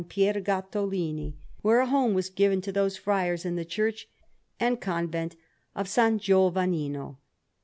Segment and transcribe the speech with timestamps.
[0.09, 4.07] Pier Gattolini, where a home was given to those friars in the Church
[4.59, 5.35] and Convent
[5.75, 5.93] of S.
[6.17, 7.17] Giovannino.